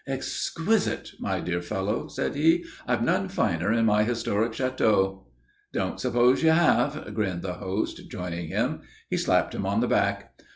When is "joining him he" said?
8.09-9.17